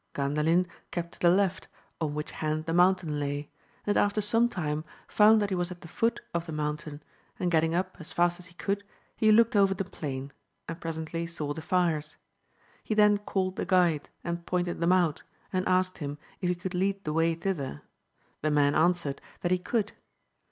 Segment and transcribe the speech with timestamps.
[0.15, 1.67] Gandalin kept to the left,
[1.99, 3.51] on which hand the mountain lay,
[3.85, 7.03] and after some time found that he was at the foot of the moun tain,
[7.37, 8.83] and getting up as fast as he could
[9.15, 10.33] he looked over the plain,
[10.67, 12.15] and presently saw the fires;
[12.83, 15.21] he then called the guide, and pointed them out,
[15.53, 17.83] and asked him if he could lead the way thither;
[18.41, 19.91] the man answered that he could.